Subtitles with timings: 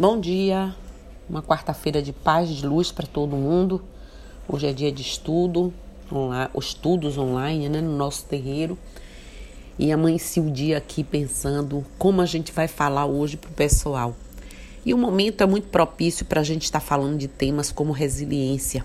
[0.00, 0.72] Bom dia,
[1.28, 3.82] uma quarta-feira de paz, de luz para todo mundo.
[4.48, 5.74] Hoje é dia de estudo,
[6.12, 8.78] online, estudos online, né, no nosso terreiro.
[9.76, 14.14] E amanheci o dia aqui pensando como a gente vai falar hoje para o pessoal.
[14.86, 17.90] E o momento é muito propício para a gente estar tá falando de temas como
[17.90, 18.84] resiliência.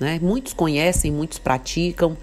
[0.00, 0.18] Né?
[0.22, 2.16] Muitos conhecem, muitos praticam,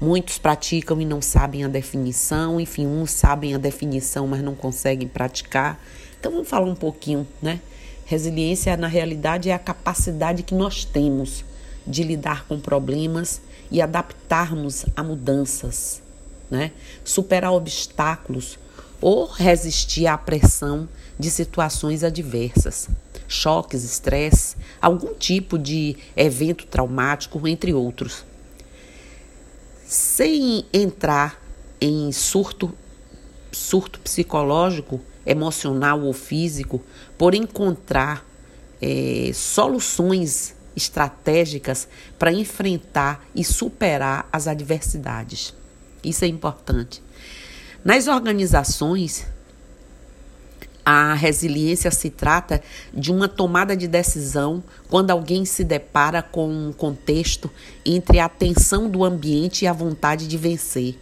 [0.00, 2.60] muitos praticam e não sabem a definição.
[2.60, 5.84] Enfim, uns sabem a definição, mas não conseguem praticar.
[6.24, 7.60] Então vamos falar um pouquinho, né?
[8.06, 11.44] Resiliência, na realidade, é a capacidade que nós temos
[11.86, 16.00] de lidar com problemas e adaptarmos a mudanças,
[16.50, 16.72] né?
[17.04, 18.58] Superar obstáculos
[19.02, 20.88] ou resistir à pressão
[21.18, 22.88] de situações adversas,
[23.28, 28.24] choques, estresse, algum tipo de evento traumático, entre outros.
[29.86, 31.38] Sem entrar
[31.78, 32.72] em surto,
[33.52, 36.82] surto psicológico, emocional ou físico,
[37.16, 38.24] por encontrar
[38.80, 45.54] é, soluções estratégicas para enfrentar e superar as adversidades.
[46.02, 47.02] Isso é importante.
[47.84, 49.26] Nas organizações,
[50.84, 56.72] a resiliência se trata de uma tomada de decisão quando alguém se depara com um
[56.72, 57.50] contexto
[57.86, 60.98] entre a tensão do ambiente e a vontade de vencer.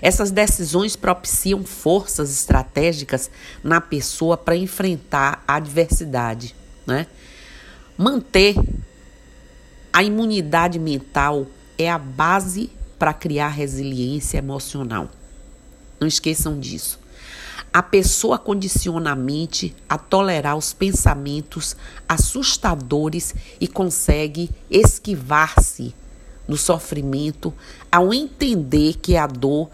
[0.00, 3.30] Essas decisões propiciam forças estratégicas
[3.62, 6.54] na pessoa para enfrentar a adversidade.
[6.86, 7.06] Né?
[7.96, 8.54] Manter
[9.92, 15.08] a imunidade mental é a base para criar resiliência emocional.
[16.00, 16.98] Não esqueçam disso.
[17.72, 21.76] A pessoa condiciona a mente a tolerar os pensamentos
[22.08, 25.94] assustadores e consegue esquivar-se
[26.48, 27.52] do sofrimento
[27.92, 29.68] ao entender que a dor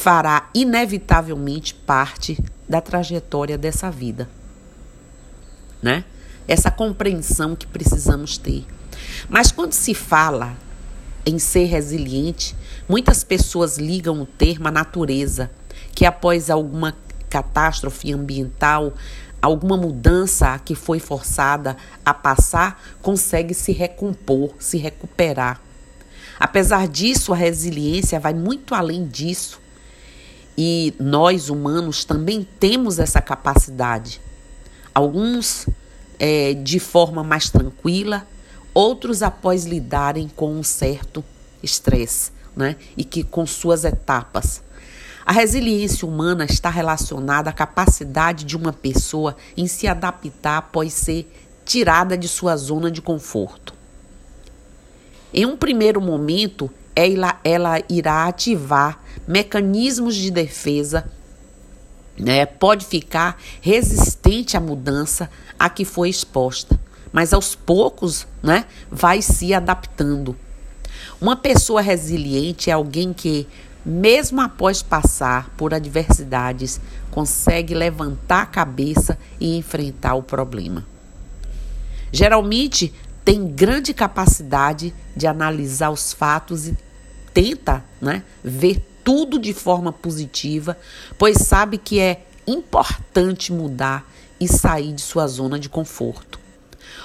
[0.00, 4.30] fará inevitavelmente parte da trajetória dessa vida.
[5.82, 6.04] Né?
[6.48, 8.64] Essa compreensão que precisamos ter.
[9.28, 10.56] Mas quando se fala
[11.26, 12.56] em ser resiliente,
[12.88, 15.50] muitas pessoas ligam o termo à natureza,
[15.94, 16.96] que após alguma
[17.28, 18.94] catástrofe ambiental,
[19.42, 25.60] alguma mudança que foi forçada a passar, consegue se recompor, se recuperar.
[26.38, 29.59] Apesar disso, a resiliência vai muito além disso
[30.56, 34.20] e nós, humanos, também temos essa capacidade.
[34.94, 35.66] Alguns
[36.18, 38.26] é, de forma mais tranquila,
[38.74, 41.24] outros após lidarem com um certo
[41.62, 42.76] estresse, né?
[42.96, 44.62] E que com suas etapas.
[45.24, 51.30] A resiliência humana está relacionada à capacidade de uma pessoa em se adaptar após ser
[51.64, 53.72] tirada de sua zona de conforto.
[55.32, 61.10] Em um primeiro momento, ela, ela irá ativar mecanismos de defesa,
[62.18, 62.44] né?
[62.44, 66.78] pode ficar resistente à mudança a que foi exposta,
[67.12, 70.36] mas aos poucos né, vai se adaptando.
[71.20, 73.46] Uma pessoa resiliente é alguém que,
[73.84, 76.80] mesmo após passar por adversidades,
[77.10, 80.84] consegue levantar a cabeça e enfrentar o problema.
[82.12, 82.92] Geralmente
[83.24, 86.76] tem grande capacidade de analisar os fatos e
[87.32, 90.76] tenta né, ver tudo de forma positiva,
[91.18, 94.08] pois sabe que é importante mudar
[94.38, 96.40] e sair de sua zona de conforto.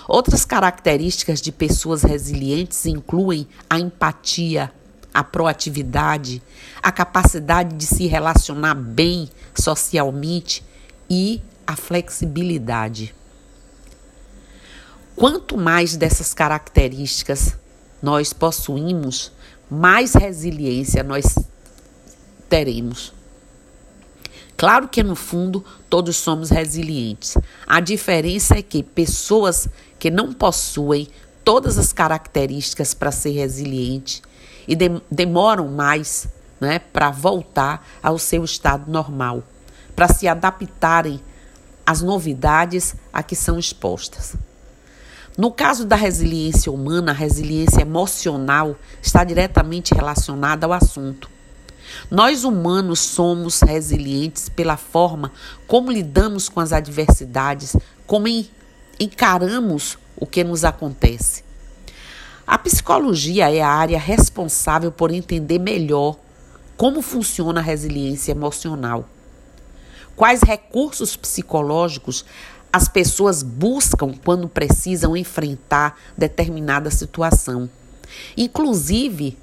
[0.07, 4.71] Outras características de pessoas resilientes incluem a empatia,
[5.13, 6.41] a proatividade,
[6.81, 10.63] a capacidade de se relacionar bem socialmente
[11.09, 13.13] e a flexibilidade.
[15.15, 17.57] Quanto mais dessas características
[18.01, 19.31] nós possuímos,
[19.69, 21.37] mais resiliência nós
[22.49, 23.13] teremos.
[24.57, 27.37] Claro que no fundo todos somos resilientes.
[27.65, 31.07] A diferença é que pessoas que não possuem
[31.43, 34.21] todas as características para ser resiliente
[34.67, 36.27] e de, demoram mais
[36.59, 39.43] né, para voltar ao seu estado normal,
[39.95, 41.21] para se adaptarem
[41.85, 44.35] às novidades a que são expostas.
[45.37, 51.29] No caso da resiliência humana, a resiliência emocional está diretamente relacionada ao assunto.
[52.09, 55.31] Nós humanos somos resilientes pela forma
[55.67, 57.75] como lidamos com as adversidades,
[58.07, 58.27] como
[58.97, 61.43] encaramos o que nos acontece.
[62.47, 66.17] A psicologia é a área responsável por entender melhor
[66.77, 69.09] como funciona a resiliência emocional.
[70.15, 72.23] Quais recursos psicológicos
[72.75, 77.69] as pessoas buscam quando precisam enfrentar determinada situação.
[78.35, 79.37] Inclusive,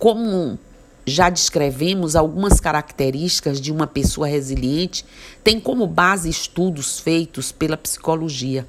[0.00, 0.58] como
[1.06, 5.04] já descrevemos algumas características de uma pessoa resiliente,
[5.44, 8.66] tem como base estudos feitos pela psicologia.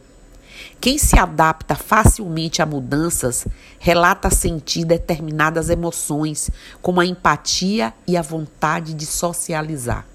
[0.79, 3.47] Quem se adapta facilmente a mudanças
[3.79, 6.51] relata sentir determinadas emoções,
[6.83, 10.05] como a empatia e a vontade de socializar.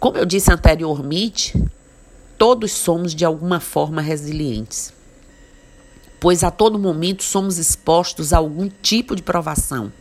[0.00, 1.62] Como eu disse anteriormente,
[2.38, 4.94] todos somos de alguma forma resilientes,
[6.18, 9.92] pois a todo momento somos expostos a algum tipo de provação.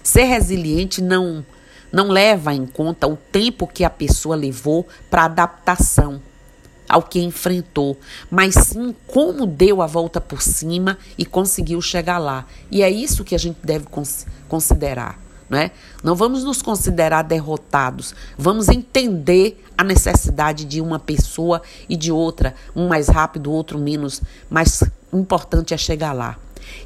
[0.00, 1.44] Ser resiliente não
[1.92, 6.20] não leva em conta o tempo que a pessoa levou para adaptação
[6.88, 7.98] ao que enfrentou,
[8.30, 12.46] mas sim como deu a volta por cima e conseguiu chegar lá.
[12.70, 13.86] E é isso que a gente deve
[14.48, 15.25] considerar.
[15.48, 15.70] Não, é?
[16.02, 22.54] não vamos nos considerar derrotados, vamos entender a necessidade de uma pessoa e de outra,
[22.74, 24.20] um mais rápido, outro menos,
[24.50, 24.82] mas
[25.12, 26.36] importante é chegar lá.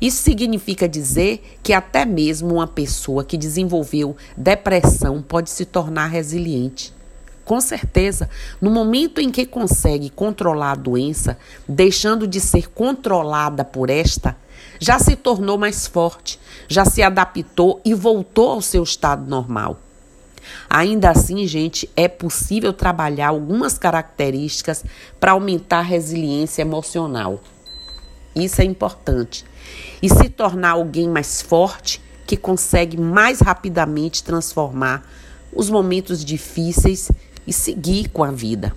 [0.01, 6.93] Isso significa dizer que até mesmo uma pessoa que desenvolveu depressão pode se tornar resiliente.
[7.45, 8.29] Com certeza,
[8.61, 11.37] no momento em que consegue controlar a doença,
[11.69, 14.37] deixando de ser controlada por esta,
[14.79, 19.79] já se tornou mais forte, já se adaptou e voltou ao seu estado normal.
[20.69, 24.85] Ainda assim, gente, é possível trabalhar algumas características
[25.19, 27.41] para aumentar a resiliência emocional.
[28.35, 29.45] Isso é importante.
[30.03, 35.05] E se tornar alguém mais forte que consegue mais rapidamente transformar
[35.53, 37.11] os momentos difíceis
[37.47, 38.75] e seguir com a vida.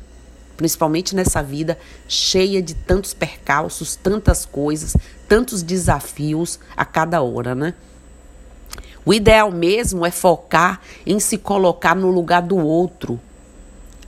[0.56, 1.78] Principalmente nessa vida
[2.08, 4.96] cheia de tantos percalços, tantas coisas,
[5.28, 7.74] tantos desafios a cada hora, né?
[9.06, 13.20] O ideal mesmo é focar em se colocar no lugar do outro.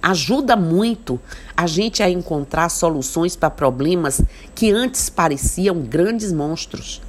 [0.02, 1.20] Ajuda muito
[1.58, 4.22] a gente a encontrar soluções para problemas
[4.54, 7.02] que antes pareciam grandes monstros.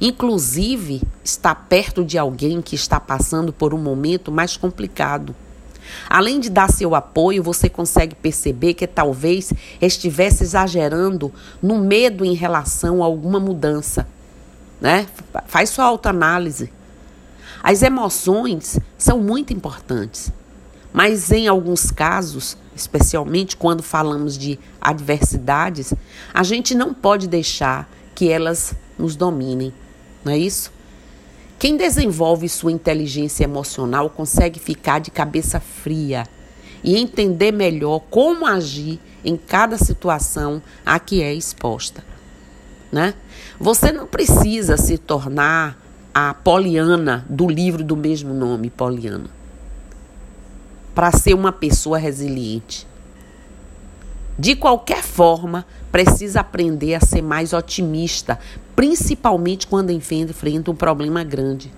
[0.00, 5.34] Inclusive, estar perto de alguém que está passando por um momento mais complicado.
[6.08, 11.32] Além de dar seu apoio, você consegue perceber que talvez estivesse exagerando
[11.62, 14.06] no medo em relação a alguma mudança.
[14.80, 15.06] Né?
[15.46, 16.72] Faz sua autoanálise.
[17.62, 20.32] As emoções são muito importantes,
[20.92, 25.94] mas em alguns casos, especialmente quando falamos de adversidades,
[26.34, 29.72] a gente não pode deixar que elas nos dominem,
[30.24, 30.72] não é isso?
[31.62, 36.26] Quem desenvolve sua inteligência emocional consegue ficar de cabeça fria
[36.82, 42.02] e entender melhor como agir em cada situação a que é exposta.
[42.90, 43.14] Né?
[43.60, 45.78] Você não precisa se tornar
[46.12, 49.30] a Poliana do livro do mesmo nome, Poliana,
[50.92, 52.88] para ser uma pessoa resiliente.
[54.38, 58.38] De qualquer forma, precisa aprender a ser mais otimista,
[58.74, 61.72] principalmente quando enfrenta um problema grande.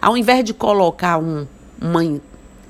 [0.00, 1.46] Ao invés de colocar um,
[1.80, 2.20] uma,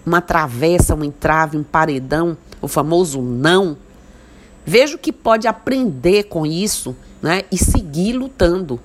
[0.05, 3.77] uma travessa, um entrave, um paredão, o famoso não,
[4.67, 8.81] veja o que pode aprender com isso né, e seguir lutando.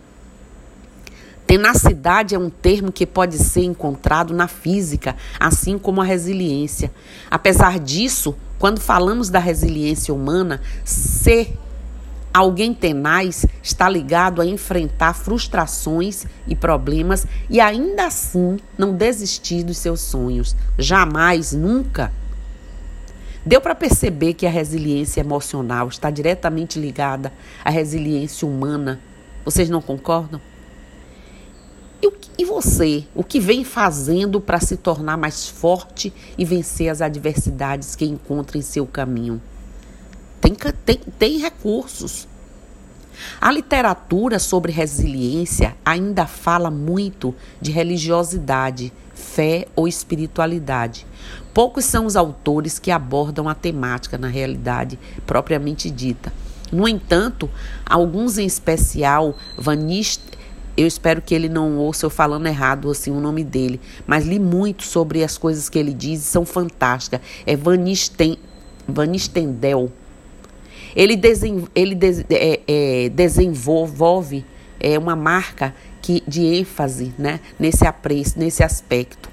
[1.54, 6.92] Tenacidade é um termo que pode ser encontrado na física, assim como a resiliência.
[7.30, 11.56] Apesar disso, quando falamos da resiliência humana, ser
[12.34, 19.78] Alguém tenaz está ligado a enfrentar frustrações e problemas e ainda assim não desistir dos
[19.78, 20.56] seus sonhos.
[20.80, 22.12] Jamais, nunca.
[23.46, 27.32] Deu para perceber que a resiliência emocional está diretamente ligada
[27.64, 29.00] à resiliência humana.
[29.46, 30.42] Vocês não concordam?
[32.04, 33.06] E, e você?
[33.16, 38.58] O que vem fazendo para se tornar mais forte e vencer as adversidades que encontra
[38.58, 39.42] em seu caminho?
[40.42, 40.54] Tem,
[40.86, 42.28] tem, tem recursos.
[43.40, 51.08] A literatura sobre resiliência ainda fala muito de religiosidade, fé ou espiritualidade.
[51.54, 56.34] Poucos são os autores que abordam a temática na realidade propriamente dita.
[56.70, 57.50] No entanto,
[57.86, 60.20] alguns em especial, Vanist,
[60.76, 64.40] eu espero que ele não ouça eu falando errado assim o nome dele, mas li
[64.40, 67.22] muito sobre as coisas que ele diz e são fantásticas.
[67.46, 68.38] É Vanisten,
[68.88, 69.92] Vanistendel.
[70.96, 74.46] Ele, desen, ele des, é, é, desenvolve
[74.80, 79.30] é, uma marca que, de ênfase né, nesse apreço, nesse aspecto.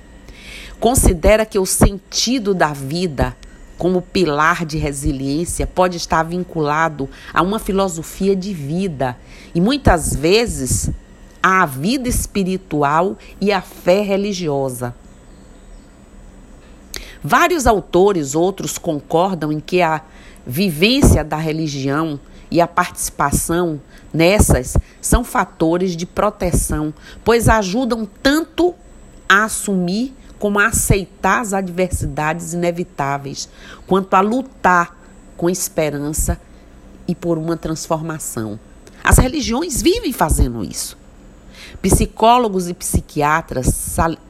[0.79, 3.37] Considera que o sentido da vida
[3.77, 9.17] como pilar de resiliência pode estar vinculado a uma filosofia de vida
[9.55, 10.91] e muitas vezes
[11.43, 14.95] à vida espiritual e à fé religiosa.
[17.23, 20.03] Vários autores, outros concordam em que a
[20.47, 22.19] vivência da religião
[22.51, 23.81] e a participação
[24.13, 26.93] nessas são fatores de proteção,
[27.25, 28.75] pois ajudam tanto
[29.29, 33.49] a assumir como a aceitar as adversidades inevitáveis,
[33.87, 34.99] quanto a lutar
[35.37, 36.41] com esperança
[37.07, 38.59] e por uma transformação.
[39.05, 41.00] As religiões vivem fazendo isso.
[41.83, 43.67] Psicólogos e psiquiatras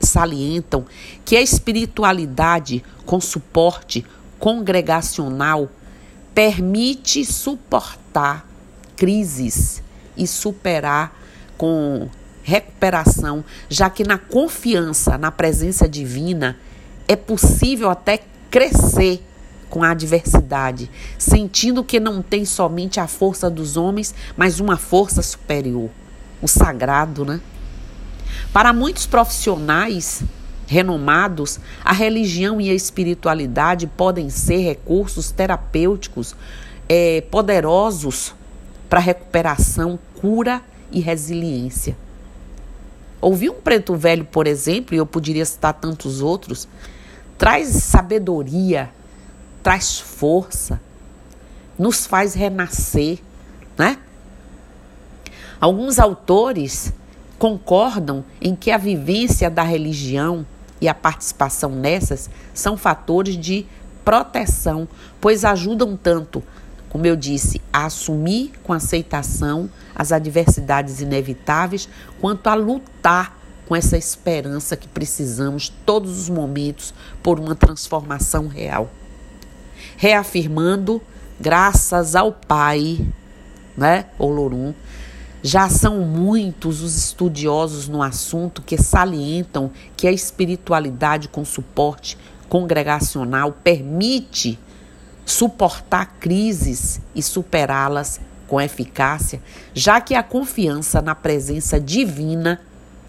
[0.00, 0.84] salientam
[1.24, 4.04] que a espiritualidade com suporte
[4.38, 5.68] congregacional
[6.34, 8.46] permite suportar
[8.96, 9.82] crises
[10.16, 11.16] e superar
[11.56, 12.08] com
[12.42, 16.56] recuperação, já que na confiança na presença divina
[17.06, 18.20] é possível até
[18.50, 19.22] crescer
[19.68, 25.22] com a adversidade, sentindo que não tem somente a força dos homens, mas uma força
[25.22, 25.90] superior,
[26.40, 27.40] o sagrado, né?
[28.52, 30.22] Para muitos profissionais
[30.66, 36.36] renomados, a religião e a espiritualidade podem ser recursos terapêuticos
[36.88, 38.34] é, poderosos
[38.88, 41.96] para recuperação, cura e resiliência.
[43.20, 46.68] Ouvi um preto velho, por exemplo, e eu poderia citar tantos outros,
[47.36, 48.90] traz sabedoria,
[49.62, 50.80] traz força,
[51.78, 53.18] nos faz renascer,
[53.76, 53.98] né?
[55.60, 56.92] Alguns autores
[57.38, 60.46] concordam em que a vivência da religião
[60.80, 63.66] e a participação nessas são fatores de
[64.04, 64.88] proteção,
[65.20, 66.42] pois ajudam tanto,
[66.88, 71.88] como eu disse, a assumir com aceitação as adversidades inevitáveis,
[72.20, 73.38] quanto a lutar
[73.68, 78.90] com essa esperança que precisamos todos os momentos por uma transformação real.
[79.96, 81.00] Reafirmando,
[81.38, 83.06] graças ao Pai,
[83.76, 84.74] né, Olorum,
[85.42, 92.18] já são muitos os estudiosos no assunto que salientam que a espiritualidade com suporte
[92.48, 94.58] congregacional permite
[95.24, 99.40] suportar crises e superá-las com eficácia,
[99.72, 102.60] já que a confiança na presença divina,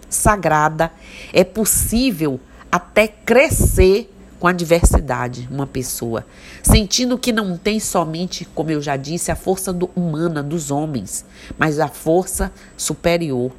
[0.08, 0.92] sagrada,
[1.34, 2.40] é possível
[2.72, 4.11] até crescer
[4.42, 6.26] com a diversidade, uma pessoa,
[6.64, 11.24] sentindo que não tem somente, como eu já disse, a força do, humana dos homens,
[11.60, 13.52] mas a força superior.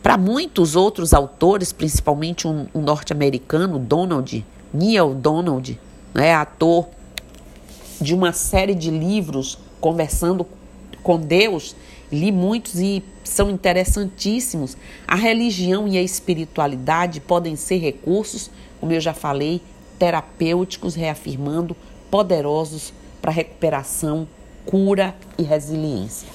[0.00, 5.80] Para muitos outros autores, principalmente um, um norte-americano, Donald, Neil Donald,
[6.14, 6.86] né, ator
[8.00, 10.46] de uma série de livros conversando
[11.02, 11.74] com Deus,
[12.12, 14.76] li muitos e são interessantíssimos.
[15.08, 19.62] A religião e a espiritualidade podem ser recursos, como eu já falei,
[19.98, 21.74] terapêuticos, reafirmando,
[22.10, 22.92] poderosos
[23.22, 24.28] para recuperação,
[24.66, 26.28] cura e resiliência.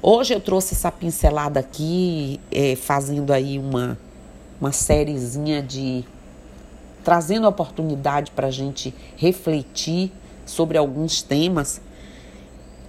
[0.00, 3.98] Hoje eu trouxe essa pincelada aqui, é, fazendo aí uma,
[4.60, 6.04] uma sériezinha de.
[7.04, 10.12] trazendo oportunidade para a gente refletir
[10.46, 11.80] sobre alguns temas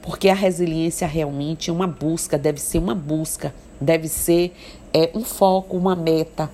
[0.02, 4.54] porque a resiliência realmente é uma busca, deve ser uma busca, deve ser
[4.94, 6.50] é, um foco, uma meta.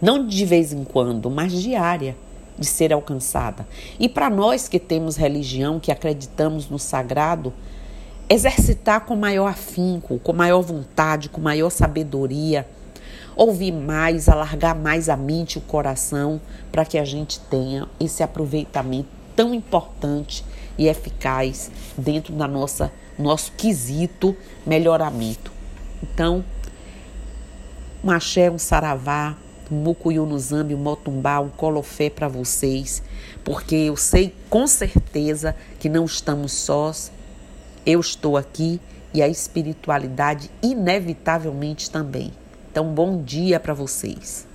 [0.00, 2.16] Não de vez em quando, mas diária
[2.58, 3.66] de ser alcançada.
[3.98, 7.52] E para nós que temos religião, que acreditamos no sagrado,
[8.28, 12.66] exercitar com maior afinco, com maior vontade, com maior sabedoria,
[13.36, 16.40] ouvir mais, alargar mais a mente e o coração,
[16.72, 20.44] para que a gente tenha esse aproveitamento tão importante
[20.76, 25.52] e eficaz dentro da nossa nosso quesito melhoramento.
[26.02, 26.44] Então,
[28.02, 29.36] um axé, um saravá,
[29.70, 33.00] um mucuyu no zambi, um motumbá, um colofé para vocês,
[33.44, 37.12] porque eu sei com certeza que não estamos sós.
[37.86, 38.80] Eu estou aqui
[39.14, 42.32] e a espiritualidade inevitavelmente também.
[42.72, 44.47] Então, bom dia para vocês.